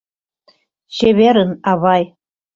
[0.95, 2.03] Чеверын, авай.